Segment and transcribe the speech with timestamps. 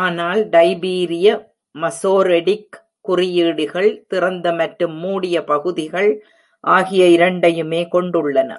[0.00, 1.28] ஆனால் டைபீரிய
[1.74, 2.76] மசோரெடிக்
[3.00, 6.10] குறியீடுகள் திறந்த மற்றும் மூடிய பகுதிகள்
[6.64, 8.50] ஆகிய இரண்டையுமே கொண்டுள்ளன.